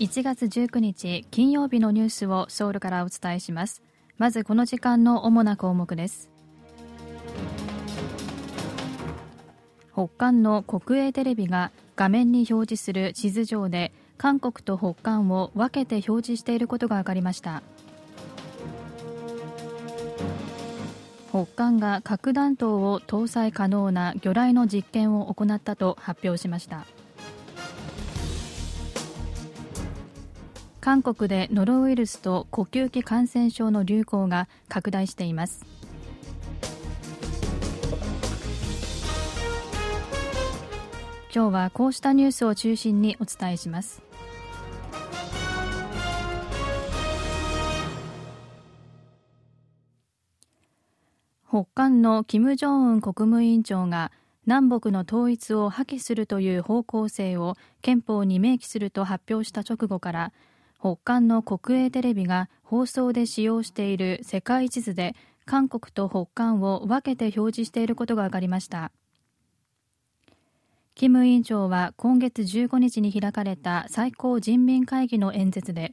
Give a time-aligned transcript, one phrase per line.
[0.00, 3.82] 1月19日金曜日のニュースをソウルからお伝えします。
[4.16, 6.30] まずこの時間の主な項目です。
[9.92, 17.62] 北韓の国営テレビが画面に表示する地図上で韓国と北韓を分けて表示していることが分かりました。
[21.28, 26.86] 北韓が核弾頭を搭載可能な魚雷の実験を行ったと発表しました。
[30.90, 35.64] 韓国でノロウイルスと呼吸器感染症の流行が拡大しています。
[41.32, 44.02] 今日はこうしたニュースを中心にお伝えします。
[51.48, 54.10] 北韓の金正恩国務委員長が
[54.44, 60.32] 南北の統一を破棄するという方向性を憲法に明記すると発表した直後から
[60.80, 65.14] 北韓の国営テレビが放送で使用している世界地図で
[65.44, 68.90] 韓国と北韓を分けて表示していることが分かりました。
[70.94, 75.92] キム委員長は今月15日に開かれた最高人民会議の演説で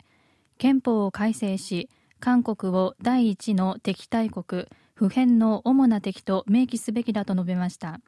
[0.58, 8.00] 憲法を改正し韓国を第一の敵対国普遍の主な敵と明記すべきだと述べました。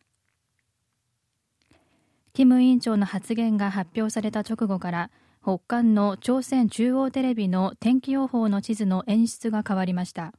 [2.33, 5.11] キム委員長の発言が発表された直後から
[5.41, 10.33] 北韓の朝鮮中央テレビの天気予報の地図の演出が変わりました。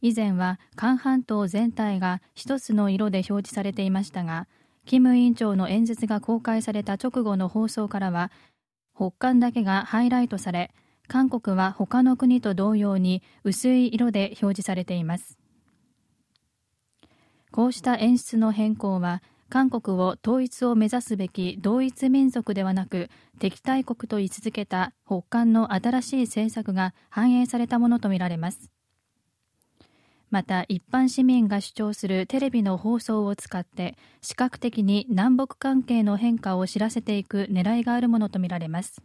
[0.00, 4.48] 以前は韓半島全体が一つの色で表示されていましたが
[4.84, 8.32] キム委員長の演説が公開された直後の放送からは
[8.96, 10.72] 北韓だけがハイライトされ
[11.06, 15.38] 韓国は他の国と同様に薄い色で表示されています。
[17.50, 28.70] こうした演出の変更は韓国を統一を目指すべき同一民族ではなく敵対国と位置づけた北韓の新しい政策が反映されたものとみられます。
[30.30, 39.02] また一般市民が主張するテレビの放送を使って視覚的に南北関係の変化を知らせていく狙いがあるものとみられます。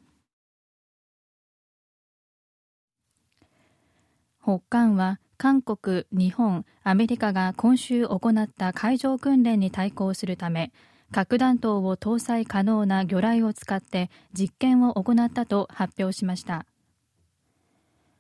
[4.42, 10.72] 北韓は韓国、日本、アメリカが今週行った海上訓練に対抗するため
[11.12, 16.66] 核弾頭を搭載可能な魚雷を使って実験を行ったと発表しました。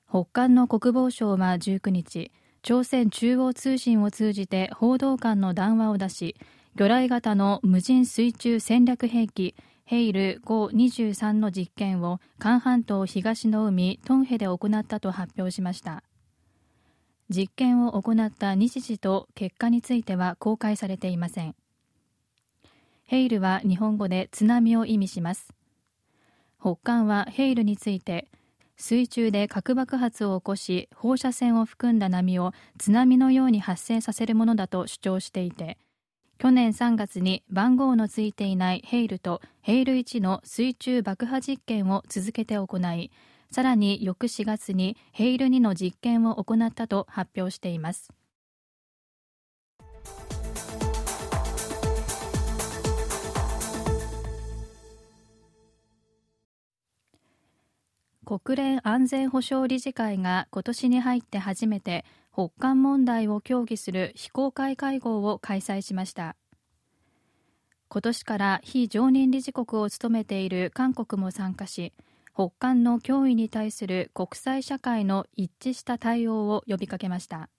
[0.09, 6.35] 北韓の国防省は19日朝鮮中央通信を通じて報道官の談話を出し
[6.75, 9.55] 魚雷型の無人水中戦略兵器
[9.85, 16.03] ヘイル523の実験を韓半島東の海トンヘで行ったと発表しました。
[17.29, 21.55] 実験を行った日時と結果については公開されていません。
[23.05, 25.53] ヘイルは日本語で津波を意味します。
[26.59, 28.27] 北韓はヘイルについて
[28.77, 35.77] 水中で核爆発を起こし放射線を含んだ波を津波のように発生させるものだと主張していて
[36.37, 43.11] 去年3月に番号のついていないヘイルとヘイル1の水中爆破実験を続けて行い
[43.52, 48.09] さらに翌4月にヘイル2の実験を行ったと発表しています。
[58.25, 62.03] 国連安全保障理事会が今年に入って初めて
[62.34, 66.35] 北韓問題を協議する非公開会合を開催しました。
[67.88, 71.94] 今年から非常任理事国を務めている韓国も参加し
[72.37, 77.49] 北韓の脅威に対する国際社会の一致した対応を呼びかけました。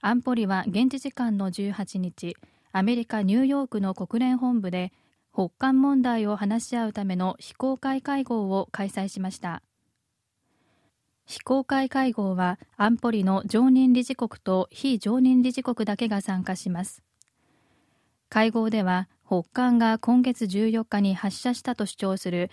[0.00, 2.36] 安保理は現地時間の18日
[2.70, 4.92] アメリカ・ニューヨークの国連本部で
[5.34, 9.62] 北韓問題を話し合うための非公開会合を開催しました。
[11.26, 17.02] 非公開会合は安保理の常任理事国と非常任理事国だけが参加します。
[18.28, 22.52] 会合では北韓が今月14日に発射したと主張する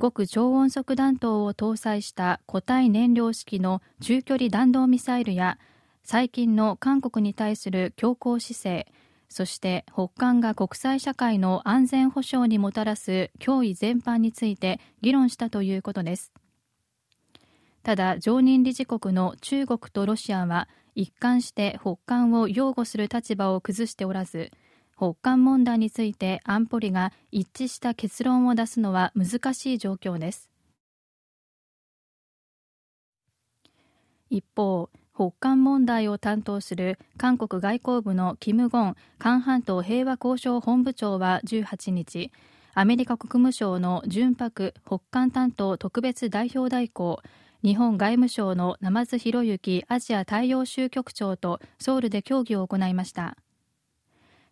[0.00, 5.58] 極超音速弾頭を搭載した固体燃料式の中距離弾道ミサイルや
[6.02, 8.92] 最近の韓国に対する強硬姿勢
[9.32, 16.32] そして北韓が国際社会の安全保障にもたらす脅威全般について議論したということです。
[17.82, 24.50] ただ常任理事国の中国とロシアは一貫して北韓を擁護する立場を崩しておらず
[25.02, 30.48] 北韓問題について安保理が一致した結論を出すのは難しい状況です。
[34.30, 42.30] 一方北韓問題を担当する韓国外交部のキム・ゴン韓半島平和交渉本部長は18日
[42.72, 47.20] アメリカ国務省の純白北韓担当特別代表代行
[47.64, 53.36] 日本外務省の生津博之アジア太陽州局長とソウルで協議を行いました。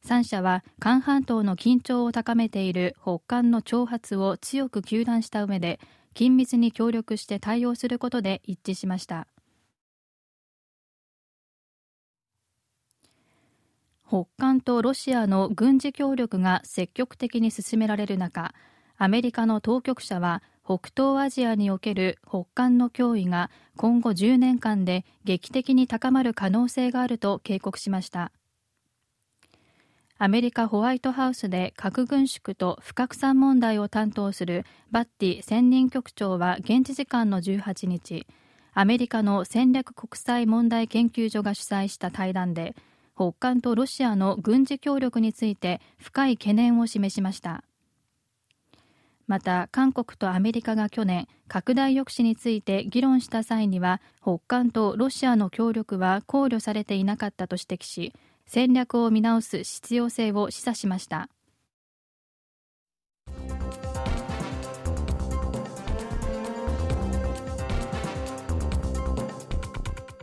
[0.04, 5.78] 3者は韓半島の緊張を高めている北韓の挑発を強く糾弾した上で
[6.14, 9.26] 緊密に協力して対応することで一致しました。
[14.08, 18.54] 北韓とロシアの軍事協力が積極的に進められる中
[18.98, 28.32] アメリカの当局者は北東アジアにおける北韓の脅威が今後10年間で劇的に高まる可能性があると警告しました。
[30.22, 38.26] アメリカホワイトハウスで核軍縮と不拡散問題を担当するバッティ専任局長は現地時間の18日
[38.74, 42.74] アメリカの戦略国際問題研究所が主催した対談で
[43.16, 47.64] 北韓とロシアの軍事協力について深い懸念を示しました。
[49.26, 58.12] また韓国とアメリカが去年拡大抑止について議論した際には北韓とロシアの協力は考慮されていなかったと指摘し
[58.52, 61.28] 戦略を見直す必要性を示唆しました。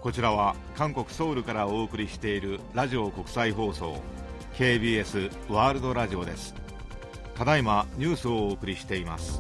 [0.02, 4.02] こちらは韓国ソウルからお送りしているラジオ国際放送
[4.56, 6.54] KBS ワールドラジオです。
[7.34, 9.40] ただいまニュースをお送りしています。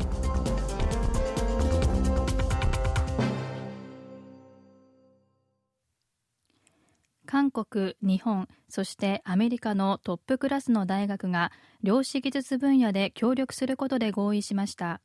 [7.27, 11.51] 韓国、日本、そしてアメリカのトップクラスの大学が
[11.83, 15.01] 量子技術分野で協力することで合意しました。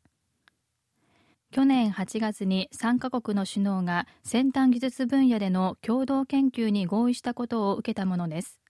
[1.50, 8.60] 去年8月に3カ国の首脳が先端技術分野での共同研究に合意したことを受けたものです。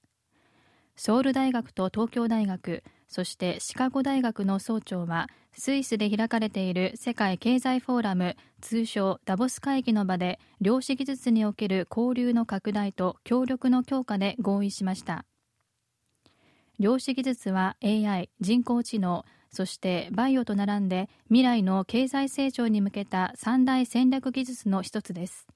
[0.97, 15.27] ソウル大学と東京大学そしてシカゴ大学の総長はスイスで開かれている世界経済フォーラム通称ダボス会議の場で量子技術における交流の拡大と協力の強化で合意しました。
[16.79, 25.47] 量子技術は AI 人工知能そしてバイオと並んで未来の経済成長に向けた三大戦略技術の一つです。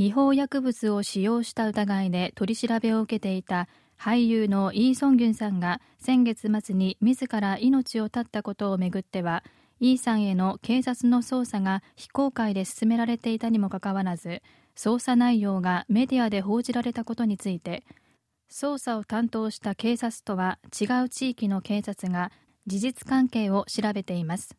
[0.00, 3.68] 違法薬物を使用した疑いで取り調べを受けていた
[3.98, 9.44] 俳優のイ・ソンギュンさんが先月末に自ら命を絶ったことをめぐっては
[9.78, 14.40] イさんへの警察の捜査が非公開で進められていたにもかかわらず
[14.74, 17.84] 捜査内容がメディアで報じられたことについて
[18.50, 22.32] 捜査を担当した警察とは違う地域の警察が
[22.66, 24.56] 事実関係を調べています。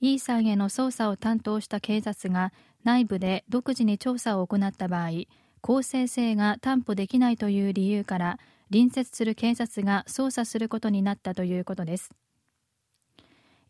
[0.00, 2.52] イーさんへの捜査を担当した警察が
[2.84, 5.10] 内部で独自に調査を行った場合
[5.60, 8.38] 公正性が担保できないという理由から
[8.70, 12.12] 隣接する警察が捜査することになったということです。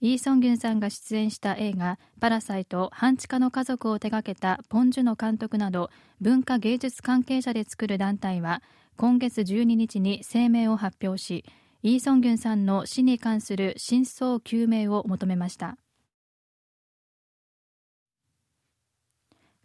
[0.01, 5.91] イー・ソンギュンさんが出演した映画「パラサイト半地下の家族」を手掛けたポン・ジュノ監督など
[6.21, 8.63] 文化芸術関係者で作る団体は
[8.97, 11.45] 今月12日に声明を発表し
[11.83, 15.79] イー・ソンギュンさんの死に関する真相究明を求めました。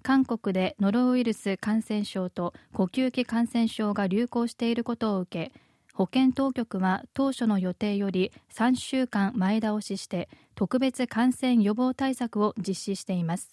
[0.04, 5.60] 韓国でノロウイルス感染症と呼吸器感染症が流行していることを受け
[5.94, 13.52] 保健当局は当初の予定より3週間前倒しして特別感染予防対策を実施しています。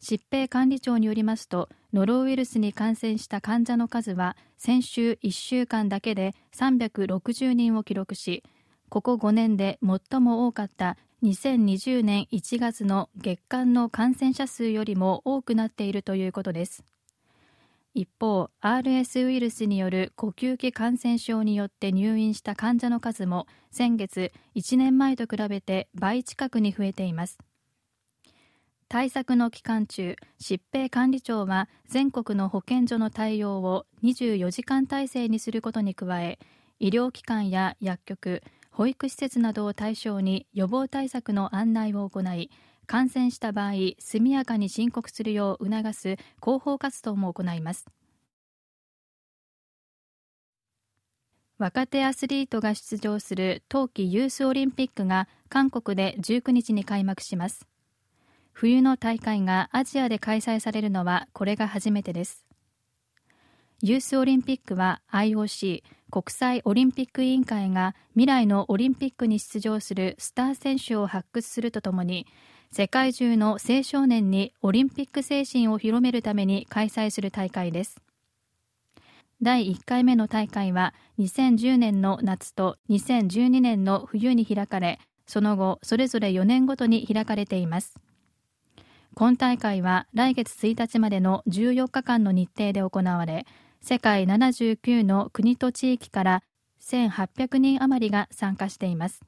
[0.00, 8.44] 疾病管理庁によりますとノロウイルスに感染した患者の数は先週1週間だけで360人を記録し
[8.88, 16.84] ここ5年で最も多かった2020年1月の月間の感染者数よりも多くなっているということです。
[17.94, 27.38] 一方 RS ウイルスによる呼吸器感染症によって入院した患者の数も先月1年前と比べて倍近くに増えています。
[28.88, 36.38] 対策の期間中疾病管理庁は全国の保健所の対応を24時間体制にすることに加え
[36.78, 38.42] 医療機関や薬局
[38.76, 42.50] 保育施設などを対象に予防対策の案内を行い
[42.86, 47.86] 感染した場合速やかに申告するよう促す広報活動も行います。
[51.56, 57.66] 若手アスリートが出場する冬季ユースオリンピックが韓国で19日に開幕します。
[58.52, 62.44] 冬の大会がアジアで開催されるのはこれが初めてです。
[63.80, 72.26] ユースオリンピックは IOC 国際オリンピック委員会が未来のオリンピックに出場するスター選手を発掘するとともに
[72.70, 78.00] 世界中の青少年にオリンピック精神を広めるために開催する大会です。
[79.42, 87.94] 第1回目の大会は2010年の夏と2012年の冬に開かれその後それぞれ4年ごとに開かれています。
[89.14, 93.46] 今大会は来月1日までの14日間の日程で行われ
[93.88, 96.42] 世界79の国と地域から
[96.82, 99.20] 1800人余りが参加しています。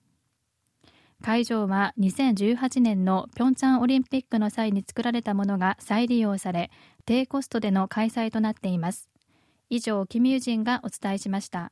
[1.23, 6.73] 会場は2018年のピョンチャンオリンピックの際に作られたものが再利用され
[7.07, 9.09] 低コストでの開催となっています。
[9.71, 11.71] 以上キム・ユジンがお伝えしました。